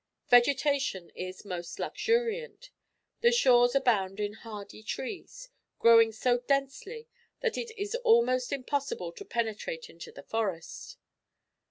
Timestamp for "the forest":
10.11-10.97